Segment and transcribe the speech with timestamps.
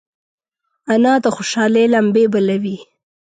[0.93, 2.77] انا د خوشحالۍ لمبې بلوي